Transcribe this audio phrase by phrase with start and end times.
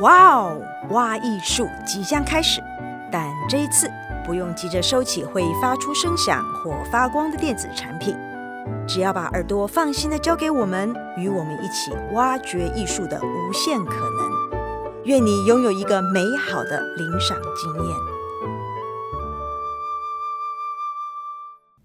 [0.00, 2.62] 哇哦，挖艺术即将开始，
[3.12, 3.90] 但这一次
[4.24, 8.16] 不用急着收起会发出声响或发光的电子产品，
[8.88, 15.04] 只要把耳朵放心的交给我们，与我们一起挖掘艺术的无限可能。
[15.04, 17.96] 愿你拥有一个美好的聆赏经验。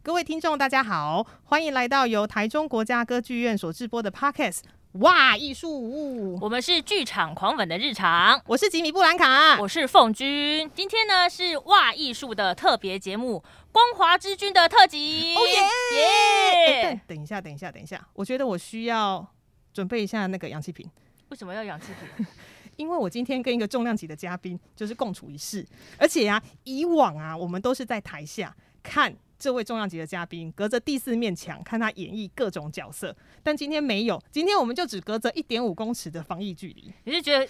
[0.01, 4.59] 各位听众，大家好，欢迎来到由台中国家歌剧院所制播的 Podcast。
[4.99, 5.35] 哇！
[5.35, 8.41] 艺术，我们是剧场狂粉的日常。
[8.45, 10.71] 我是吉米布兰卡，我是凤君。
[10.73, 13.37] 今天呢是哇艺术的特别节目
[13.73, 15.35] 《光华之君》的特辑。
[15.35, 17.01] 哦耶耶！
[17.05, 19.25] 等一下，等一下，等一下，我觉得我需要
[19.73, 20.89] 准备一下那个氧气瓶。
[21.27, 22.25] 为什么要氧气瓶？
[22.77, 25.65] 因为我今天跟一个重量级的嘉宾就是共处一室，
[25.97, 29.13] 而且啊，以往啊，我们都是在台下看。
[29.37, 36.91] 这位重量级的嘉宾隔着第四面墙看他演绎各种角色，但今天没有，今天我们就只隔着一点五公尺的防疫距离。
[37.03, 37.47] 你是觉得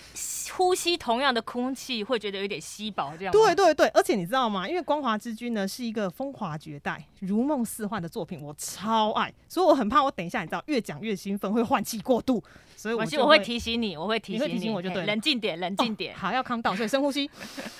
[0.55, 3.31] 呼吸同样的空气会觉得有点稀薄这样？
[3.31, 4.67] 对对对，而且你知道吗？
[4.67, 12.43] 因为《光华之君》呢是一个风华绝代、如梦似幻的作品，我超爱，所以我很怕我等一下你知道越讲越兴奋会换气过度。
[12.77, 17.27] 所以我会，我会提醒你，我会提醒你，你提醒我就对，冷静点，冷静点，哦，好，要 calm down，所以深呼吸，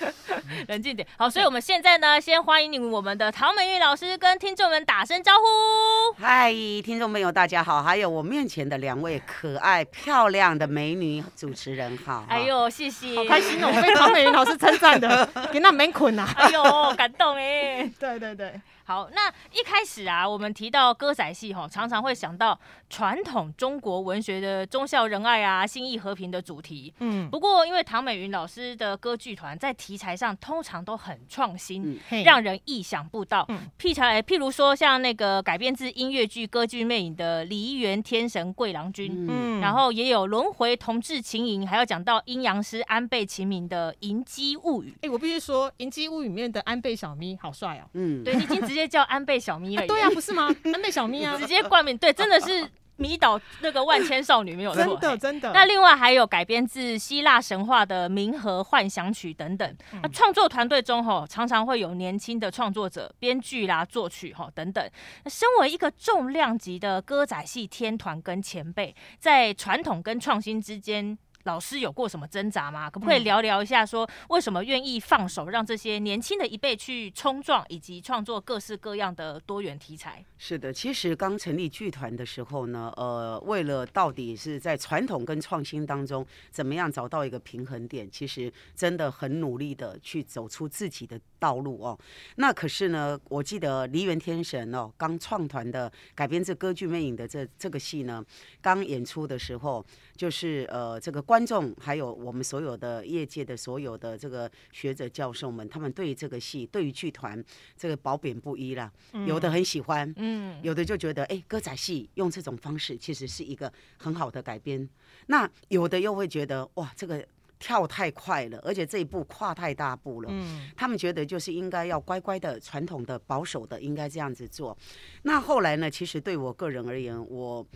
[0.68, 1.06] 冷静点。
[1.18, 6.22] 好，所以我们现在呢，先欢迎你我们的唐美玉老师跟听众们打声招呼。
[6.22, 6.52] 嗨，
[6.84, 12.26] 听众朋友，大家好，还有我面前的两位可爱漂亮的美女主持人，好。
[12.28, 18.60] 哎呦，谢谢，好开心哦，我被唐美云老师称赞的， 给那门捆呐，哎呦，感动 哎，对对对。
[18.86, 22.56] 好，那一开始啊，我们提到歌仔戏哈，常常会想到
[22.88, 26.94] 传统中国文学的忠孝仁爱啊、心意和平的主题。
[27.00, 33.44] 嗯，不过因为唐美云老师的歌剧团在题材上通常都很创新，嗯、让人意想不到。
[33.48, 44.96] 嗯，譬如譬如说像那个改编自音乐剧《歌剧魅影》的《梨园天神桂郎君》，嗯，然后也有轮回同志情谊，还要讲到阴阳师安倍晴明的《银姬物语》。
[45.04, 47.90] 哎，我必须说，《银姬物语》里面的安倍小咪好帅哦。
[47.94, 48.75] 嗯，对，你已经直。
[48.75, 50.54] 直接叫安倍小咪了，啊，对呀，啊，不是吗？
[50.64, 55.52] 安倍小咪啊， 直接冠名，对，真的是迷倒那个万千少女，没有错，真的真的。
[55.52, 59.76] 那另外还有改编自希腊神话的《冥河幻想曲》等等。
[60.02, 64.88] 那创作团队中吼，常常会有年轻的创作者、编剧啦、作曲吼等等。
[65.24, 71.18] 那身为一个重量级的歌仔戏天团跟前辈，在传统跟创新之间。
[71.46, 72.90] 老师有过什么挣扎吗？
[72.90, 80.24] 可不可以聊聊一下，说为什么愿意放手让这些年轻的一辈去冲撞，以及创作各式各样的多元题材？
[80.36, 91.96] 是的，其实刚成立剧团的时候呢，呃，为了到底是在传统跟创新当中怎么样找到一个平衡点，其实真的很努力的去走出自己的道路哦。
[92.36, 98.24] 那可是呢，我记得《梨园天神》哦，刚创团的改编自歌剧魅影的这这个戏呢，
[98.60, 99.84] 刚演出的时候，
[100.16, 107.40] 就是呃这个观众还有我们所有的业界的所有的这个学者教授们，他们对于这个戏，对于剧团
[107.76, 108.90] 这个褒贬不一啦。
[109.24, 114.88] 有的很喜欢，嗯，有的就觉得，哎，歌仔戏用这种方式其实是一个很好的改编。
[115.28, 117.24] 那有的又会觉得，哇，这个
[117.58, 120.28] 跳太快了，而且这一步跨太大步了。
[120.32, 124.76] 嗯，他们觉得就是应该要乖乖的、传统的、保守的，应该这样子做。
[125.22, 125.90] 那后来呢？
[125.90, 127.66] 其实对我个人而言，我。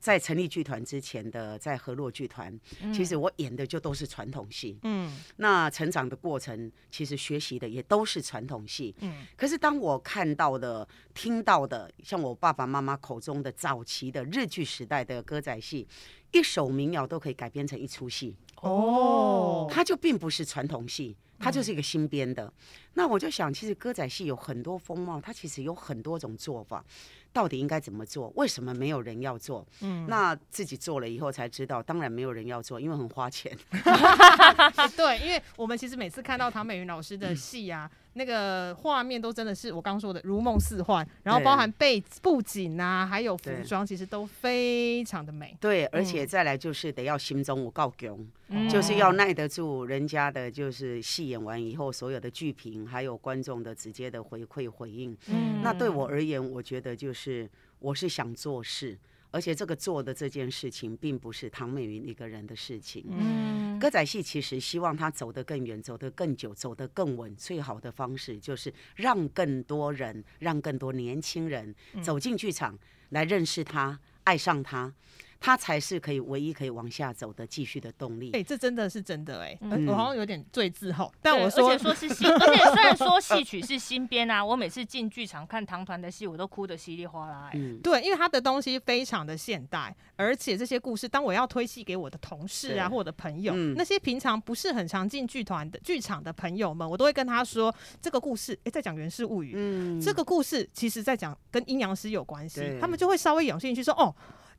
[0.00, 2.56] 在成立剧团之前的，在河洛剧团，
[2.94, 4.78] 其实我演的就都是传统戏。
[4.84, 8.94] 嗯，那成长的过程，其实学习的也都是传统戏。
[9.00, 15.84] 嗯，可是当我看到的、听到的，像我爸爸妈妈口中的早期的日剧时代的歌仔戏，
[16.30, 18.36] 一首民谣都可以改编成一出戏。
[18.62, 22.52] 哦，它就并不是传统戏，它就是一个新编的。
[22.94, 26.84] 那我就想，其实歌仔戏有很多风貌，它其实有很多种做法。
[27.30, 28.32] 到底应该怎么做？
[28.36, 29.64] 为什么没有人要做？
[29.82, 33.56] 嗯，那自己做了以后才知道，当然没有人要做，因为很花钱。
[34.96, 37.88] 对，因为我们其实每次看到唐美云老师的戏啊。
[37.92, 45.56] 嗯那个画面都真的是我刚刚说的如梦似幻，然后包含背布景啊，还有服装，其实都非常的美。
[45.60, 55.16] 对，而且再来就是得要心中有够强，嗯、就是要耐得住人家的，就是戏演完以后所有的剧评，还有观众的直接的回馈回应。
[55.28, 57.48] 嗯，那对我而言，我觉得就是
[57.78, 58.98] 我是想做事。
[59.30, 63.04] 而且这个做的这件事情，并不是唐美云一个人的事情。
[63.10, 67.36] 嗯，歌仔戏其实希望他走得更远，走得更久，走得更稳。
[67.36, 72.78] 最好的方式就是让更多人，让更多年轻人走进剧场
[73.10, 74.94] 来认识他，爱上他。
[75.40, 78.30] 他才是可以唯一可以往下走的继续的动力。
[78.32, 87.58] 哎、欸，这真的是真的哎、欸嗯，我好像有点赘字吼，但我说，而且说是新，而且虽然说戏曲是新编啊，我每次进剧场看唐团的戏，我都哭得稀里哗啦、欸。
[87.58, 104.12] 嗯，对，因为他的东西非常的现代，而且这些故事，当我要推戏给我的同事啊，或我的朋友、嗯，那些平常不是很常进剧团的剧场的朋友们，我都会跟他说，这个故事，哎、欸，在讲《源氏物语》，嗯，这个故事其实在讲跟阴阳师有关系，他们就会稍微有兴趣说，哦。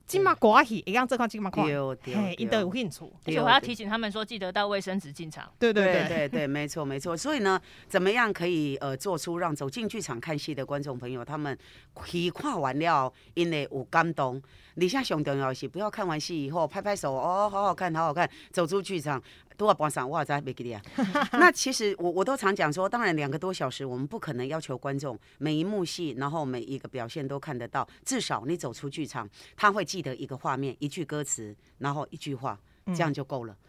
[0.09, 3.05] 金马瓜戏一样，这块金马快，嘿，应该有兴趣。
[3.25, 5.47] 而且我还要提醒他们说，记得带卫生纸进场。
[5.59, 7.15] 对对对对对，没错没错。
[7.15, 11.55] 所以呢，怎么样可以呃做出让走进剧场看戏的观众朋友，他们
[12.07, 14.41] 戏看完了，因为有感动。
[14.75, 19.21] 你像上重要是不要看完戏以后拍拍手哦，好好看，好好看，走出剧场。
[19.57, 20.81] 都要帮上，我在没给你啊。
[21.33, 27.85] 那其实我我都常讲说，当然两个多小时，我们不可能要求观众每一幕戏，然后每一个表现都看得到。
[28.05, 33.53] 至少你走出剧场，他会记得一个画面、一句歌词，然后一句话，这样就够了。
[33.53, 33.68] 嗯。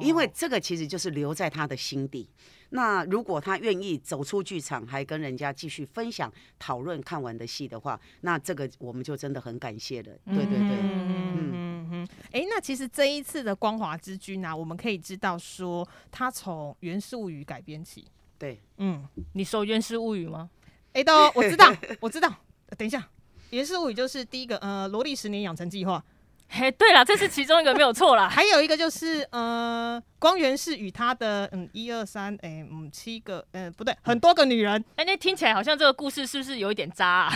[0.00, 2.28] 因为这个其实就是留在他的心底。
[2.72, 10.12] 那如果他愿意走出剧场，还跟人家继续分享、讨论看完的戏的话，那这个我们就真的很感谢了。
[10.26, 12.08] 对对对，嗯嗯嗯。
[12.30, 18.04] 哎，那其实这一次的光华之君呢、啊，我们可以知道说，他从《源氏物语》改编起。
[18.38, 20.48] 对，嗯，你说《源氏物语》吗？
[20.94, 22.32] 哎，都我知道，我知道。
[22.78, 23.00] 等一下，
[23.50, 26.04] 《源氏物语》就是第一个呃，萝莉十年养成计划。
[26.50, 28.28] 嘿，对了，这是其中一个没有错啦。
[28.28, 30.02] 还有一个就是呃。
[30.20, 37.32] 光源氏与他的嗯一二三哎嗯七个嗯不对很多个女人哎、欸、那听起来好像这个故事是不是有一点渣啊？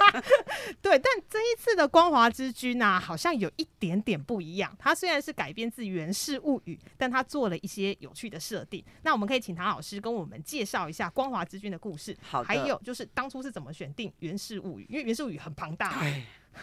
[0.80, 4.74] 对，但这一次的光华之君啊，好像有一点点不一样。
[4.78, 8.82] 它虽然是改编自源氏物语，但它做了一些有趣的设定。
[9.02, 12.16] 那我们可以请唐老师跟我们介绍一下光华之君的故事。
[12.22, 14.86] 好，还有就是当初是怎么选定源氏物语？
[14.88, 16.02] 因为源氏物语很庞大。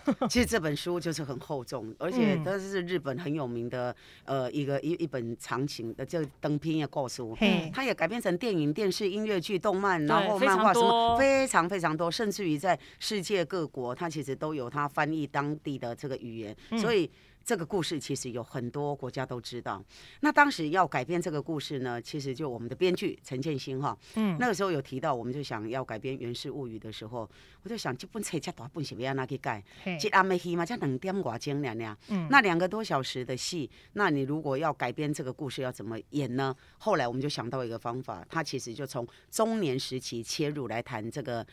[0.30, 3.96] 其实这本书就是很厚重，而且它是日本很有名的
[4.26, 5.24] 呃一个一一本。
[5.40, 7.38] 长情的就登篇也告诉我，
[7.74, 17.10] 它也改编成电影、电视、音乐剧、动漫，然后漫画什么非常非常多，甚至于在世界各国，它其实都有它翻译当地的这个语言，所以。
[17.44, 19.84] 这个故事其实有很多国家都知道。
[20.22, 27.30] 那当时要改编这个故事呢，其实就我们的编剧陈建新哈，嗯，那个时候有提到，我们就想要改编《源氏物语》的时候，
[27.64, 29.64] 我就想这本册这大本是要拿去改，
[30.00, 36.56] 这暗的戏嘛，才两点多钟两两，嗯，那两个多小时的戏，那你如果要改编这个故事，要怎么演呢？
[36.78, 41.46] 后来我们就想到一个方法，他其实就从中年时期切入来谈这个。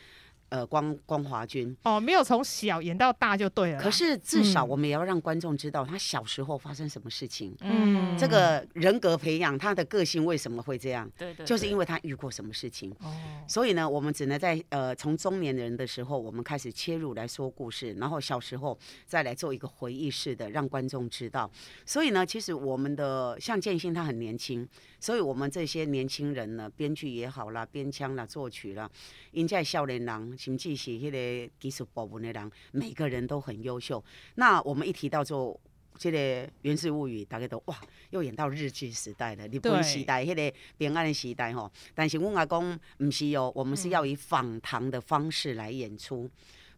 [0.51, 3.81] 呃，光光华君哦，没有从小演到大就对了。
[3.81, 7.57] 可是至少我们也要让观众知道他小时候发生什么事情。
[7.61, 11.09] 嗯，这个人格培养，他的个性为什么会这样？
[11.17, 12.91] 对对，对，就是因为他遇过什么事情。
[13.01, 13.15] 哦，
[13.47, 18.77] 所以呢，我们只能在呃从中年人的时候，我们开始切入来说故事，然后小时候
[19.07, 21.49] 再来做一个回忆式的，让观众知道。
[21.87, 24.69] 所以呢，其实我们的像建新他很年轻，
[25.01, 28.89] 所以我们这些年轻人呢，编剧也好啦，编腔啦，作曲啦，
[29.33, 30.37] 应在少年郎。
[30.39, 34.05] 甚至是迄个技术部门的人，每个人都很优秀。
[34.35, 35.59] 那我们一提到做
[35.97, 37.77] 这个《源氏物语》，大家都哇，
[38.11, 41.71] 又演到日剧时代了，日本时代，迄个平安的时代吼。
[41.95, 46.25] 但是我阿公不是哦，我们是要以访谈的方式来演出。
[46.25, 46.31] 嗯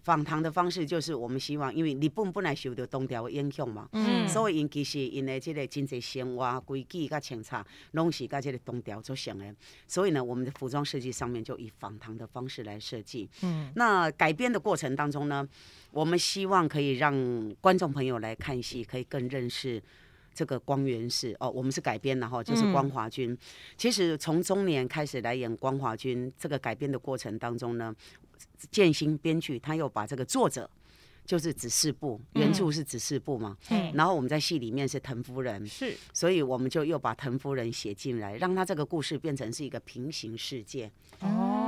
[0.03, 9.55] 访谈的方式就是我们希望，因为日本本来受到东条的影响嘛，嗯，所以因其实因的这个经济生活规矩甲清查，拢是甲这个东条做成的。
[9.87, 13.31] 所以呢，我们的服装设计上面就以访谈的方式来设计。
[13.43, 15.49] 嗯，那改编的过程当中呢，
[15.93, 19.81] 我们希望可以让观众朋友来看戏，可以更认识
[20.35, 21.49] 这个光源氏哦。
[21.49, 23.39] 我们是改编的哈，就是光华君。
[23.77, 27.95] 其实从中年开始来演光华君，这个改编的过程当中呢。
[28.71, 30.69] 建新编剧，他又把这个作者
[31.25, 41.62] 就是指示部，原著是指示部嘛，嗯，然后我们在戏里面是藤夫人，是，所以我们就又把藤夫人写进来，让他这个故事变成是一个平行世界，哦，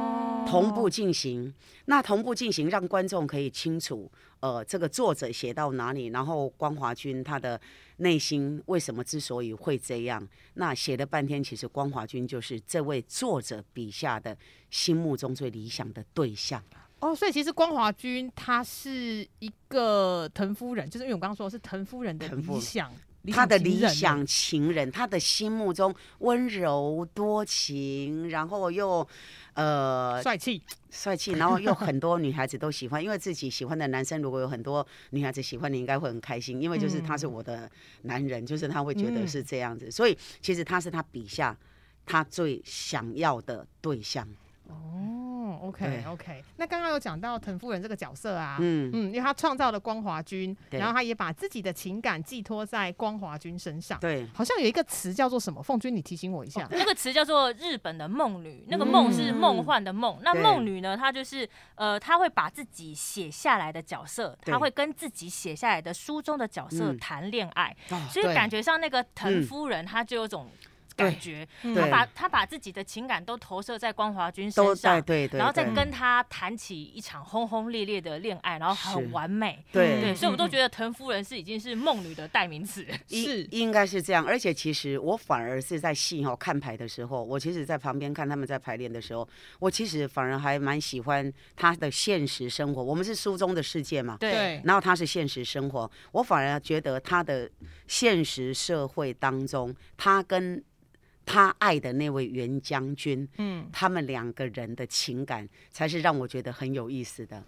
[0.55, 1.53] 同步进行，
[1.87, 7.61] 那同步进行，让观众可以清楚，呃，这个作者写到哪里，然后光华君他的
[7.97, 14.37] 内心为什么之所以会这样，那写了半天，其实光华君就是这位作者笔下的
[14.71, 16.63] 心目中最理想的对象。
[17.01, 22.91] 哦，所以其实光华君他是一个藤夫人，就是因为我刚刚说的是藤夫人的理想，
[23.33, 29.07] 他的理想情人，他的心目中温柔多情，然后又
[29.55, 37.71] 呃帅气，帅气，然后又很多女孩子都喜欢，因为自己喜欢的男生如果有很多女孩子喜欢，你应该会很开心，因为就是他是我的
[38.03, 41.57] 男人，嗯、就是他会觉得是这样子，所以其实他是他笔下
[42.05, 44.29] 他最想要的对象。
[44.69, 44.75] 哦。
[45.45, 46.43] 哦，OK OK。
[46.57, 54.01] 那刚刚有讲到藤夫人这个角色啊，嗯嗯，因为她创造了光华君，然后她也把自己的情感寄托在光华君身上。
[54.01, 55.63] 对，好像有一个词叫做什么？
[55.63, 56.67] 凤君，你提醒我一下。
[56.71, 60.19] 那个词叫做日本的梦女，那个梦是梦幻的梦。
[60.23, 67.77] 那梦女呢，她就是呃，她会把自己写下来的角色，她会跟自己写下来的书中的角色谈恋爱，
[68.09, 70.49] 所以感觉上那个藤夫人，她就有种。
[70.97, 84.25] 感觉他把他把自己的情感都投射在光华君身上，对对，然后再跟他谈起一场轰轰烈烈的恋爱，然后很完美，对对，所以我都觉得滕夫人是已经是梦女的代名词，是应该是这样。
[84.25, 92.83] 而且其实我反而是在戏哦看牌的时候，我其实在旁边看他们在排练的时候，我其实反而还蛮喜欢他的现实生活。
[92.83, 97.51] 我们是书中的世界嘛，对，然后他是现实生活，我反而觉得他的
[97.89, 100.63] 现实社会当中，他跟
[101.27, 107.43] 他爱的那位袁将军，嗯，他们两个人的情感才是让我觉得很有意思的。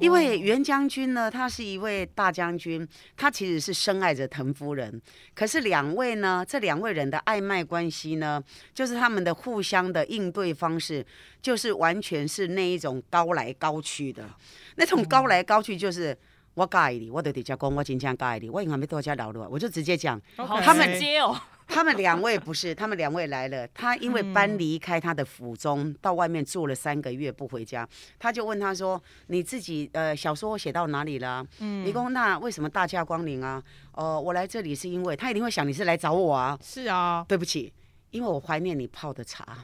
[0.00, 5.00] 因为袁将军呢，他是一位大将军，他其实是深爱着滕夫人。
[5.32, 8.42] 可是两位呢，这两位人的暧昧关系呢，
[8.74, 11.06] 就是他们的互相的应对方式，
[11.40, 14.28] 就是完全是那一种高来高去的。
[14.74, 16.16] 那种高来高去，就是
[16.54, 21.40] 我介意你，我对你家讲，我真正介意你，我应该没多加聊了，我就直接讲，他们直接哦。
[21.76, 23.66] 他们两位不是，他们两位来了。
[23.74, 27.86] 他因为搬离开他的府中，到外面住了三个月不回家，
[28.18, 33.62] 他就问他说：“你自己呃小说写到哪里了？”嗯，你说那为什么大驾光临啊？
[33.92, 36.58] 哦、呃，我来这里是因为他一定会想你是来找我啊。
[36.62, 37.72] 是啊，对不起，
[38.10, 39.58] 因为我怀念你泡的茶。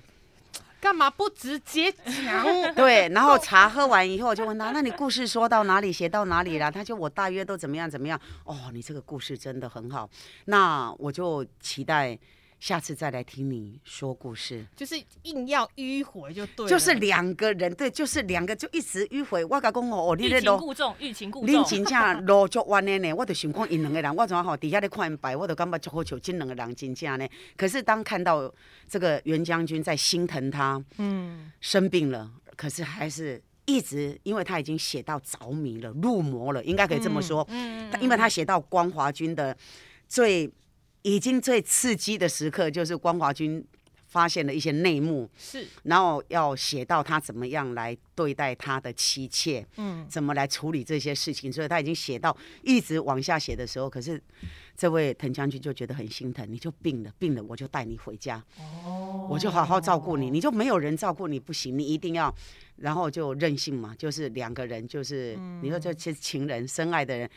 [0.83, 2.45] 干嘛不直接讲？
[2.75, 6.73] 对，然后茶喝完以后我就问他，那你故事说到哪里，写到哪里了？
[6.73, 8.21] 他就我大约都怎么样怎么样。
[8.43, 10.11] 哦，你这个故事真的很好，
[10.47, 12.19] 那我就期待。
[12.63, 19.45] 下次再来听你说故事，就是硬要迂回就对，就是两个人对，就是两个就一直迂回。
[19.47, 21.61] 我甲讲哦，你欲擒故纵，欲擒故纵。
[21.61, 27.27] 你真正路足弯的呢，我就想讲因两个人，我怎好底下咧看因摆，我就感觉足好笑，这两个人真正呢。
[27.57, 28.49] 可是当看到
[28.89, 37.45] 这个袁将军在心疼他，嗯，生病了，可是还是一直，因为他已经写到着迷了，入魔了，应该可以这么说。
[37.51, 39.57] 嗯，因为他写到光华军的
[40.07, 40.49] 最。
[41.03, 43.65] 已经最刺激的时刻，就是光华君
[44.07, 54.23] 发现了一些内幕，是，然后要写到他怎么样来对待他的妻妾，嗯，怎么来处理这些事情，所以他已经写到一直往下写的时候，可是
[54.77, 62.33] 这位滕将军就觉得很心疼，你就病了，病了我就带你回家，哦，我就好好照顾你，你就没有人照顾你不行，你一定要，
[62.77, 67.29] 然后就任性嘛，就是两个人，就是、嗯、你说这些情人深爱的人。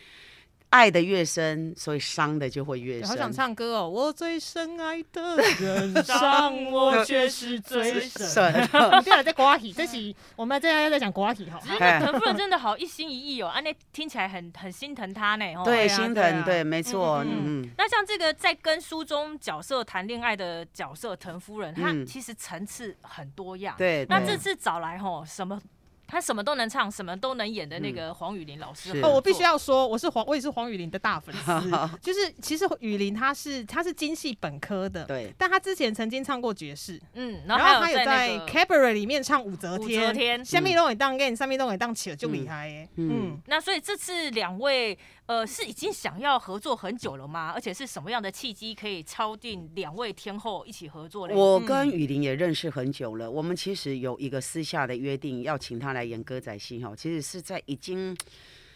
[0.69, 3.07] 爱的越深，所以伤的就会越深。
[3.07, 3.89] 好想唱歌哦！
[3.89, 8.53] 我最深爱的人， 伤我却是最深。
[8.61, 11.59] 你不要再刮起，这是 我们这样在讲刮起哈。
[11.63, 15.45] 只是藤夫人真的好一心一意哦，啊，那听起来很很心疼他呢。
[15.63, 17.23] 对，心疼，对，没错。
[17.25, 17.69] 嗯。
[17.77, 23.75] 那像这个在跟书中角色谈恋爱的角色藤夫人，她其实层次很多样。
[23.77, 24.05] 对。
[24.09, 25.61] 那这次找来吼什么？
[26.07, 31.51] 他什么都能唱，什么都能演的那个黄雨霖老师、嗯、哦，我必须要说，我是黄，我也是黄雨霖的大粉丝。
[32.01, 43.11] 就是其实雨霖他是他是京戏本科的，对，但他之前曾经唱过爵士，嗯，然后他有在 Cabaret 里面唱武则天，武则天，下面都给当跟，上面都给当起了就厉害耶，嗯，嗯。
[43.31, 43.41] 嗯。
[43.47, 44.97] 那所以这次两位。
[45.27, 47.51] 呃，是已经想要合作很久了吗？
[47.53, 51.33] 而且是什么样的契机可以敲定两位天后一起合作呢？
[51.33, 56.95] 我跟雨林也认识很久了，嗯、我们其实有一个私下的约定，要请他来演歌仔戏哈。
[56.95, 58.15] 其实是在已经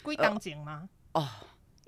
[0.02, 0.90] 归档景吗？
[1.14, 1.28] 哦。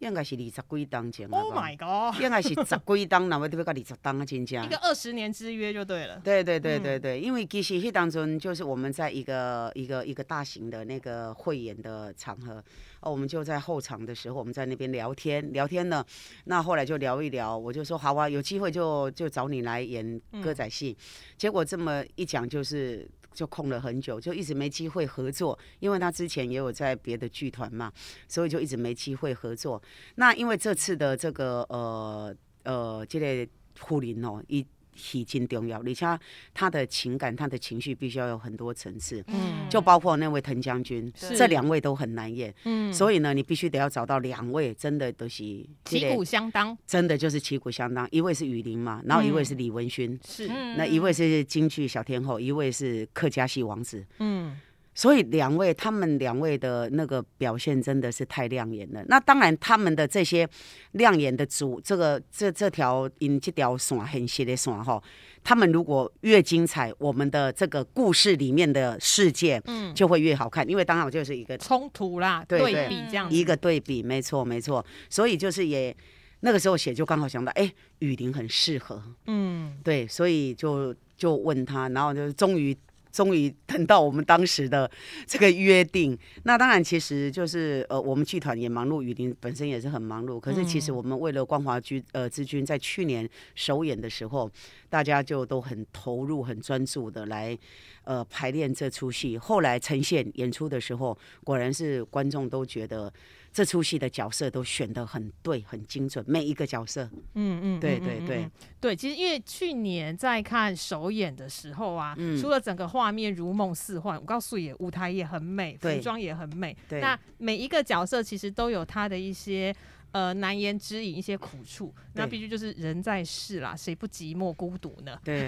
[0.02, 2.20] 应该是二十几档前，Oh my god！
[2.20, 4.66] 应该是十几档，哪位都要搞二十档啊，真正。
[4.66, 6.20] 一个二十年之约就对了。
[6.24, 12.64] 对对对对对，嗯、因为其实那当中就是我们在一个一个一个大型的那个汇演的场合，
[13.02, 16.04] 哦，我们就在后场的时候，我们在那边聊天聊天呢。
[16.46, 20.98] 那后来就聊一聊，我就说好啊，有机会就就找你来演歌仔戏。
[21.00, 21.04] 嗯、
[21.38, 23.08] 结果这么一讲就是。
[23.34, 27.92] 就空了很久，就一直没机会合作，因为他之前也有在别的剧团嘛，
[28.28, 29.82] 所以就一直没机会合作。
[30.16, 33.48] 那因为这次的这个呃呃这类
[33.80, 34.66] 护林哦一。
[35.02, 36.20] 体挺重要，而且
[36.54, 41.36] 他的情感、他的情绪必须要有很多层次，嗯，就包括那位滕将军，是。
[41.36, 45.44] 这两位都很难演，嗯，所以呢，你必须得要找到两位真的都是
[45.86, 54.60] 旗鼓相当，真的就是旗鼓相当，一位是雨林嘛，然后一位是李文勋，是，那一位是京剧小天后，一位是客家戏王子，嗯。
[54.94, 59.02] 所以两位他们两位的那个表现真的是太亮眼了。
[59.08, 60.48] 那当然，他们的这些
[60.92, 65.02] 亮眼的主，这个这这条因这条线很细的线哈，
[65.44, 70.70] 他们如果越精彩，我们的这个故事里面的世界，嗯，就会越好看。
[70.70, 74.86] 因为当然我就是一个冲突啦，对，对比这样一个对比，没错没错。
[75.10, 75.96] 所以就是也
[76.42, 82.78] 那个时候写就刚好想到，哎，雨林很适合，嗯，对，所以就就问他，然后就终于。
[83.12, 84.90] 终于等到我们当时的
[85.28, 90.40] 这个约定，那当然其实就是呃，我们剧团也忙碌，雨林本身也是很忙碌。
[90.40, 94.50] 可是其实我们为了光华剧呃之君在去年首演的时候，
[94.92, 97.58] 大家就都很投入、很专注的来
[98.04, 99.38] 呃排练这出戏。
[99.38, 103.12] 后来呈现演出的时候，果然是观众都觉得。
[103.54, 108.96] 这出戏的角色都选得很对，很精准，每一个角色，嗯嗯，对对对嗯嗯对。
[108.96, 119.76] 其实因为去年在看首演的时候啊，嗯、除了整个画面如梦似幻，我告诉你，舞台也很美，服装也很美，对，那每一个角色其实都有他的一些。
[120.12, 125.18] 呃，难言之隐，一些苦处，那必须就是人在世啦，谁不寂寞孤独呢？
[125.24, 125.46] 对，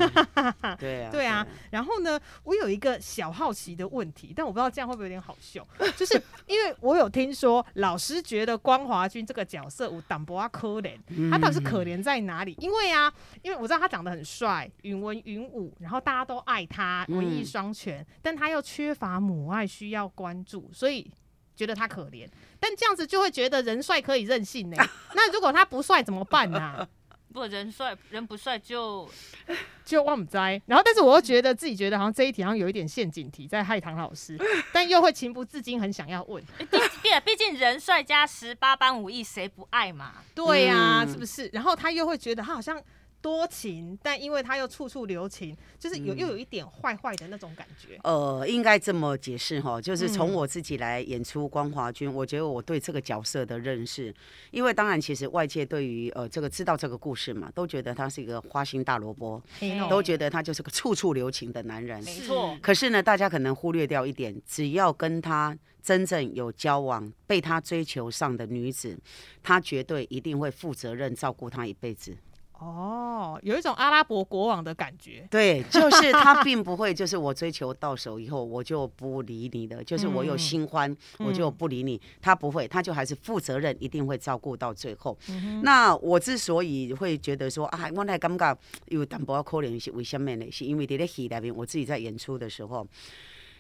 [0.80, 1.46] 对啊， 对啊。
[1.70, 5.68] 然后呢，我有一个小好奇的问题，但我不知道这样会不会有点好笑，
[5.98, 10.98] 就是因为我有听说老师觉得光华君这个角色有淡薄啊可怜，
[11.30, 12.56] 他到底是可怜在哪里？
[12.60, 21.12] 因为啊，因为我知道他长得很帅，云文云武，然后大家都爱他，文艺双全，但他又缺乏母爱，需要关注，所以。
[21.56, 22.28] 觉得他可怜，
[22.60, 24.78] 但这样子就会觉得人帅可以任性呢？
[25.14, 26.88] 那如果他不帅怎么办呢、啊？
[27.34, 29.10] 不，人帅人不帅就
[29.84, 30.62] 就忘不栽。
[30.68, 34.38] 然后，但是我又觉得自己觉得好像这一题好像有一点陷阱题在害唐老师，
[34.72, 36.44] 但又会情不自禁很想要问。
[36.58, 40.14] 毕毕竟人帅加十八般武艺，谁不爱嘛？
[40.36, 41.50] 对呀、啊，是不是？
[41.54, 42.80] 然后他又会觉得他好像。
[43.24, 47.98] 多情，但因为他又处处留情，就是有、嗯、又有一点坏坏的那种感觉。
[48.04, 54.14] 呃，应该这么解释哈，就是从我自己来演出光华君，嗯、我觉得我对这个角色的认识，
[54.52, 62.04] 因为当然其实外界对于呃这个知道这个故事嘛，都觉得他是一个花心大萝卜，嗯、都觉得他就是个处处留情的男人。
[62.04, 62.58] 没错。
[62.62, 69.00] 可是呢，大家可能忽略掉一点，只要跟他真正有交往、被他追求上的女子，
[69.42, 72.18] 他绝对一定会负责任照顾她一辈子。
[72.64, 75.28] 哦，有一种阿拉伯国王的感觉。
[75.30, 80.90] 对，就是 他并不会，就是我追求到手以后，我就不理你的，就是我有新欢，
[81.20, 82.00] 嗯、我就不理你。
[82.22, 85.18] 他不会，他就还是负责任，一定会照顾到最后。
[85.30, 88.56] 嗯、那我之所以会觉得说啊，我那尴尬，
[88.88, 90.50] 有淡薄可怜是为什么呢？
[90.50, 92.88] 是因为在戏里面，我自己在演出的时候，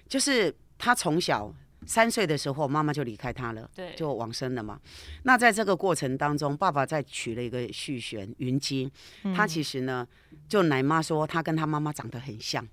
[0.08, 1.54] 就是他从小。
[1.86, 4.80] 三岁的时候，妈妈就离开他了，对，就往生了嘛。
[5.24, 8.92] 那在这个过程当中，爸爸再娶了一个续弦云姬，
[9.36, 10.08] 他其实呢，
[10.48, 12.68] 就奶妈说他跟他妈妈长得很像，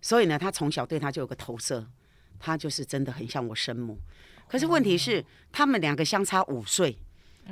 [0.00, 1.86] 所以呢，他从小对他就有个投射，
[2.38, 3.98] 他就是真的很像我生母。
[4.48, 6.96] 可是问题是，他们两个相差五岁，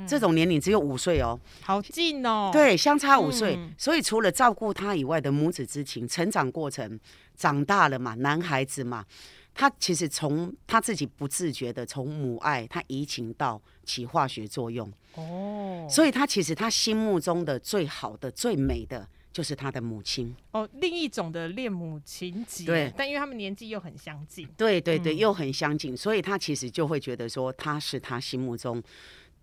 [0.07, 2.49] 这种年龄只有五岁哦，好近哦。
[2.53, 6.99] 对，相差五岁，所以除了照顾他以外的母子之情，成长过程
[7.35, 9.05] 长大了嘛，男孩子嘛。
[9.53, 22.65] 他其实从他自己不自觉的从母爱，他移情到起化学作用哦，所以他其实他心目中的最好的、最美的就是他的母亲哦，另一种的恋母情结。
[22.65, 28.81] 对，但因为他们年纪又很相近，对对对，又很相近，嗯、所以他其实就会觉得说他是他心目中。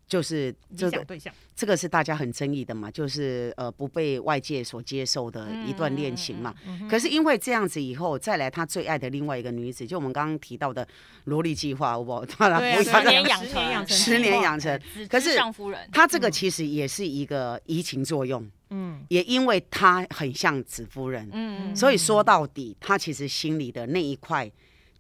[0.09, 6.55] 就是这个对象，这个是大家很争议的嘛，就是呃不被外界所接受的一段恋情嘛。
[6.67, 10.89] 嗯嗯、可是因为这样子以后再来他最爱的另外一个女子，就我们刚刚提到的
[11.25, 12.25] 萝莉计划，好不好？
[12.27, 14.81] 对、啊，十年养成，十年养成。
[15.11, 18.51] 可是夫人，他这个其实也是一个移情作用。
[18.71, 24.51] 嗯，也因为他很像紫夫人，嗯，所以说到底，他其实心里的那一块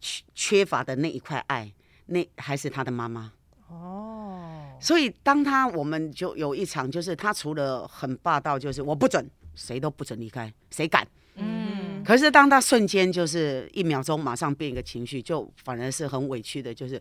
[0.00, 1.72] 缺缺乏的那一块爱，
[2.06, 3.32] 那还是他的妈妈。
[3.70, 4.37] 哦。
[4.80, 11.06] 所以，当他我们就有一场，就是他除了很霸道，就是我不准，谁都不准离开，谁敢？
[11.36, 12.02] 嗯。
[12.04, 17.00] 可是当他瞬间就是一秒钟马上变一个情绪，就反而是很委屈的，就是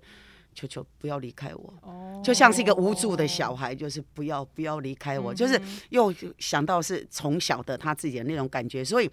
[0.58, 1.74] 求求不要离开我。
[1.82, 2.20] 哦。
[2.26, 9.08] 就像是一个无助的小孩，就是不要不要离开我，就是又想到是从小的他自己的那种感觉，所以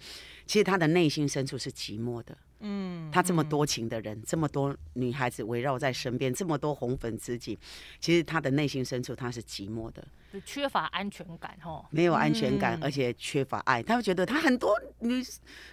[0.47, 2.35] 其实他的内心深处是寂寞的。
[2.61, 7.59] 嗯，他这么多情的人，嗯、这么多女孩子围绕在身边，这么多红粉知己，
[7.99, 10.03] 其实他的内心深处他是寂寞的，
[10.45, 13.83] 缺乏安全感哦，没有安全感，嗯、而且缺乏爱。
[13.83, 15.23] 他会觉得他很多女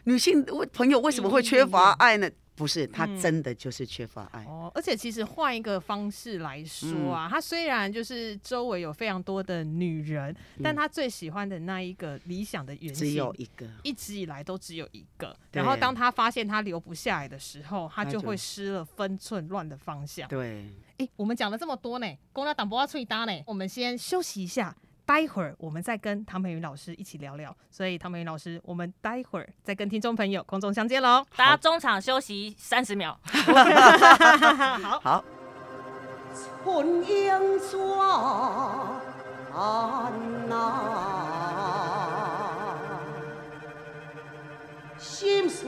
[0.05, 2.29] 女性朋友为什么会缺乏爱呢？
[2.55, 4.45] 不是，他真的就是缺乏爱。
[4.45, 15.37] 哦，而且其实换一个方式来说啊，他虽然就是周围有非常多的女人，但他最喜欢的那一个理想的原型只有一个，一直以来都只有一个。
[15.53, 20.29] 然后当他发现他留不下来的时候，他就会失了分寸，乱的方向。
[20.29, 20.67] 对，
[20.99, 24.77] 哎，我们讲了这么多呢，公了党不要吹搭呢，我们先休息一下。
[25.05, 31.25] 待会儿我们再跟唐美云老师一起聊聊，所以唐美云老师，我们待会儿再跟听众朋友空中相见喽。
[31.37, 33.19] 大家中场休息三十秒。
[34.83, 35.01] 好。
[35.01, 35.25] 好。
[36.65, 37.59] 春莺
[44.97, 45.67] 心事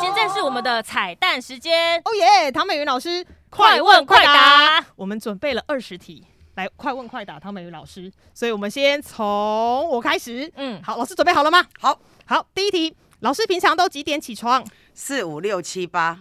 [0.00, 2.00] 现在是我们的彩蛋时间。
[2.04, 3.24] 哦耶，唐美云老师。
[3.50, 8.10] 快问快答，我们准备了二十题，来快问快答，汤美瑜老师。
[8.32, 9.26] 所以，我们先从
[9.88, 10.50] 我开始。
[10.54, 11.66] 嗯，好，老师准备好了吗？
[11.78, 14.64] 好，好，第一题，老师平常都几点起床？
[14.94, 16.20] 四五六七八。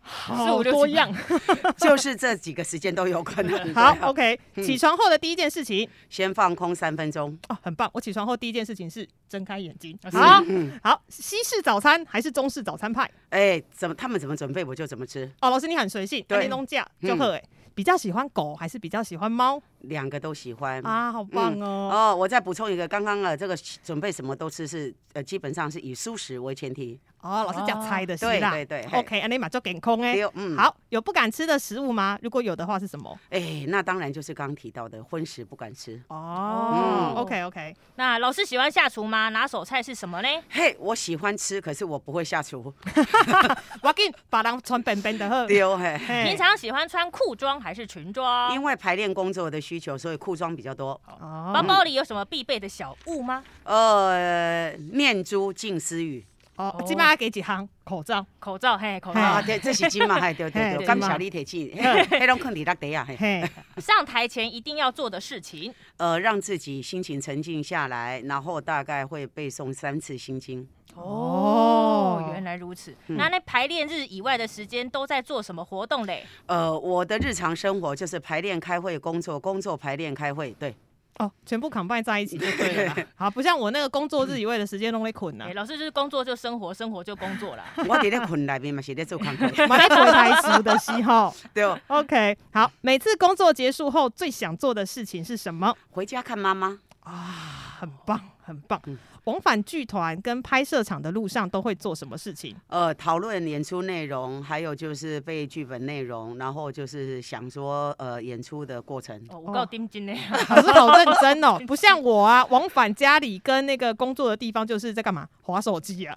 [0.00, 1.12] 好多样，
[1.78, 3.74] 就是这几个时间都有可能。
[3.74, 4.38] 好，OK。
[4.56, 7.38] 起床后的第一件事情，先放空三分钟。
[7.48, 7.88] 哦，很棒。
[7.92, 9.98] 我起床后第一件事情是睁开眼睛。
[10.12, 10.42] 好，
[10.82, 13.10] 好，西式早餐还是中式早餐派？
[13.30, 15.30] 哎，怎么他们怎么准备我就怎么吃。
[15.40, 17.32] 哦，老师你很随性，对，弄架就喝。
[17.32, 17.42] 哎，
[17.74, 19.62] 比较喜欢狗还是比较喜欢猫？
[19.82, 21.90] 两个都喜欢啊，好棒哦。
[21.92, 26.98] 哦，我再补充一个，刚刚啊，这个准备什么都吃是呃，基本上是以蔬食为前提。
[27.22, 32.18] 哦，老师讲猜的是啦，对对对，OK，安尼嘛就健康哎，嗯，好，有不敢吃的食物吗？
[32.22, 33.14] 如果有的话是什么？
[33.28, 36.00] 哎，那当然就是刚刚提到的荤食不敢吃。
[36.08, 39.28] 哦，OK OK，那老师喜欢下厨吗？
[39.28, 40.28] 拿手菜是什么呢？
[40.48, 42.72] 嘿，我喜欢吃，可是我不会下厨。
[43.82, 45.44] 我给把人穿便便的喝。
[45.48, 45.98] 丢嘿。
[46.24, 48.54] 平常喜欢穿裤装还是裙装？
[48.54, 51.00] 因为排练工作的需求，所以裤装比较多。
[51.06, 53.44] 哦，包包里有什么必备的小物吗？
[53.62, 56.26] 呃，念珠、静思语。
[56.60, 61.74] 哦，起码给几行口罩，口罩嘿，口罩啊，对，这是金嘛， 嘿，对对对，感谢你提起，
[62.10, 63.42] 黑龙坑底落地啊，嘿。
[63.80, 70.68] 上台前一定要做的事情，呃，让自己心情沉静下来，然后大概会背诵三次心经。
[70.94, 72.94] 哦，原来如此。
[73.06, 76.26] 那那排练日以外的时间都在做什么活动嘞？
[76.46, 80.74] 呃，我的日常生活就是排练、开会、工作、工作、排练、开会，对。
[81.20, 82.96] 哦，全部 combine 在一起就对了。
[83.14, 85.46] 好，不像我那个工作日以外的时间都会困呐。
[85.54, 87.64] 老师就是工作就生活，生活就工作啦。
[87.86, 89.66] 我在咧困内面嘛，是在做工作。
[89.66, 91.34] 蛮在做台词的时候。
[91.52, 91.78] 对哦。
[91.88, 95.76] OK，好，每次工作结束后最想做的事情是什么？
[95.90, 96.78] 回家看妈妈。
[97.00, 98.18] 啊，很棒，
[98.50, 98.80] 很棒。
[99.24, 102.56] 往返剧团跟拍摄场的路上都会做什么事情？
[102.66, 109.16] 呃，讨论演出内容，还有就是背剧本内容，然后就是想说呃演出的过程。
[109.28, 110.12] 哦，我够认真呢，
[110.48, 115.28] 老师好认真哦，不像我啊，往返家里跟那个工作的地方就是在干嘛？
[115.42, 116.16] 划手机啊，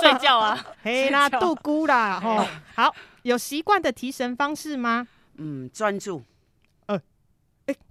[0.00, 2.44] 睡觉啊，嘿啦，度孤啦，吼。
[2.74, 5.06] 好，有习惯的提神方式吗？
[5.36, 6.22] 嗯，专注。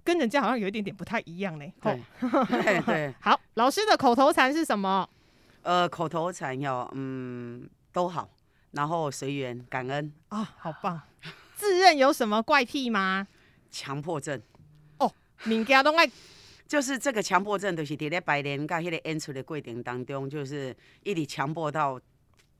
[0.04, 1.64] 跟人家好像有一点点不太一样呢。
[1.80, 2.00] 对，
[2.86, 5.08] 对， 好，老师的口头禅是什么？
[5.62, 8.28] 呃，口头禅要嗯都好，
[8.72, 11.00] 然后随缘感恩啊，好棒。
[11.54, 13.26] 自认有什么怪癖吗？
[13.70, 14.40] 强迫症。
[14.98, 15.12] 哦，
[15.46, 16.10] 物件都爱，
[16.66, 22.00] 就是这个强迫症，就是伫咧排练甲迄个演出的过程当中，就是一直强迫到。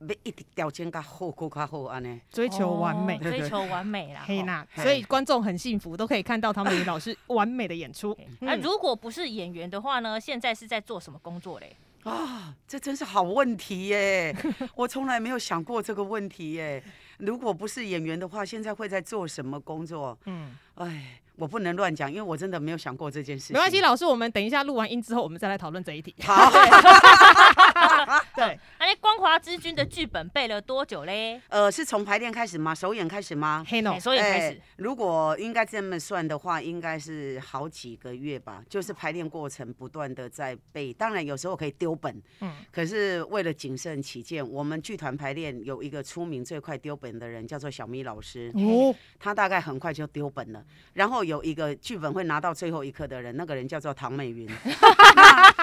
[0.09, 4.23] 要一直调整较好，更较好安尼，追求完美，追求完美啦。
[4.27, 8.17] 嘿呐，所以观众很幸福，都可以看到唐美云老师完美的演出。
[8.41, 10.19] 那如果不是演员的话呢？
[10.19, 11.77] 现在是在做什么工作嘞？
[12.05, 14.35] 啊，这真是好问题耶！
[14.75, 16.83] 我从来没有想过这个问题耶。
[17.19, 20.19] 如果不是演员的话，现在会在做什么工作？
[20.25, 21.21] 嗯，哎。
[21.37, 23.55] 我不能乱讲，因为我真的没有想过这件事。
[23.55, 26.15] 没关系，老师，我们等一下录完音之后，我们再来讨论这一题。
[26.23, 26.51] 好。
[28.35, 31.40] 对，那《光华之君》的剧本背了多久嘞？
[31.48, 32.74] 呃，是从排练开始吗？
[32.74, 33.64] 首演开始吗？
[34.00, 34.61] 首演开始。
[34.76, 38.62] 如果应该这么算的话，应该是好几个月吧。
[38.68, 42.20] 就是排练过程不断的在背，当然有时候可以丢本。
[42.40, 42.52] 嗯。
[42.72, 48.52] 可是为了谨慎起见，我们剧团排练有一个出名最快丢本的人，叫做小咪老师。
[48.56, 48.94] 哦。
[49.18, 51.20] 他大概很快就丢本了，然后。
[51.30, 54.48] 有一个剧本会拿到最后一刻的人，那个人叫做唐美云。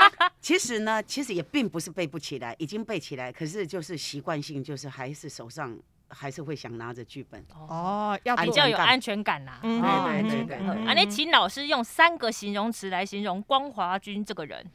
[0.47, 7.45] 其实呢，其实也并不是背不起来，已经背起来，可是就是习惯性，就是还是手上还是会想拿着剧本。
[7.49, 9.59] 哦，要比较有安全感呐。
[9.61, 10.87] 对对对对。
[10.87, 14.65] 啊，那请老师用三个形容词来形容光华君这个人。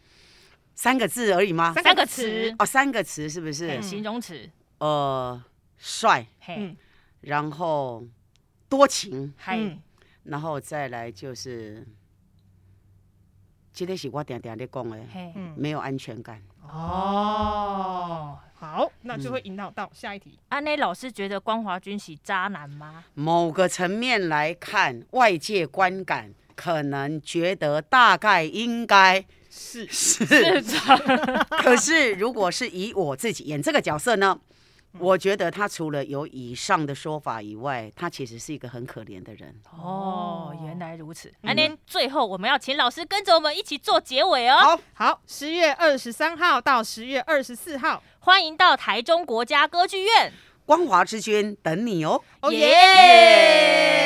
[0.74, 1.72] 三个字而已吗？
[1.72, 3.80] 三个词哦，三个词是不是？
[3.80, 4.50] 形容词。
[4.76, 5.42] 呃，
[5.78, 6.26] 帅。
[6.40, 6.76] 嘿。
[7.22, 8.06] 然后
[8.68, 9.32] 多情。
[9.38, 9.78] 嘿。
[10.24, 11.88] 然后再来就是
[13.72, 14.96] 今天是我定定在讲的，
[15.56, 16.40] 没有安全感。
[16.62, 20.38] 哦，好，那就会引导到下一题。
[20.50, 23.04] 安内老师觉得光华君是渣男吗？
[23.14, 30.96] 某个层面来看，外界观感可能觉得大概应该是是，是渣，
[31.62, 34.38] 可是如果是以我自己演这个角色呢？
[34.98, 39.54] 我觉得他除了有以上的说法以外，他其实是一个很可怜的人。
[39.70, 41.32] 哦，原来如此。
[41.42, 44.58] 安内，最后我们要请老师跟着我们一起做结尾哦。
[44.58, 50.32] 好，好，十月二十三号到十月二十四号，欢迎到台中国家歌剧院，
[50.66, 52.22] 光华之君等你哦。
[52.40, 54.01] 哦耶！